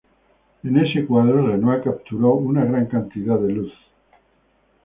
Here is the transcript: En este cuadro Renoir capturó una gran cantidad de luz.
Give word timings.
En 0.63 0.77
este 0.77 1.05
cuadro 1.05 1.45
Renoir 1.45 1.83
capturó 1.83 2.33
una 2.33 2.65
gran 2.65 2.87
cantidad 2.87 3.37
de 3.37 3.49
luz. 3.53 3.73